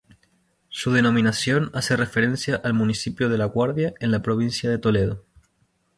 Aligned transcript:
Su 0.69 0.93
denominación 0.93 1.69
hace 1.75 1.95
referencia 1.95 2.55
al 2.55 2.73
municipio 2.73 3.29
de 3.29 3.37
La 3.37 3.45
Guardia 3.45 3.93
en 3.99 4.09
la 4.09 4.23
provincia 4.23 4.67
de 4.67 4.79
Toledo. 4.79 5.23